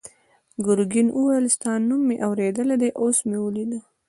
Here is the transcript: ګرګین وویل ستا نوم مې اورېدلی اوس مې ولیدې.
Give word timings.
ګرګین 0.65 1.07
وویل 1.13 1.45
ستا 1.55 1.71
نوم 1.87 2.01
مې 2.07 2.15
اورېدلی 2.27 2.89
اوس 3.01 3.17
مې 3.29 3.37
ولیدې. 3.41 3.79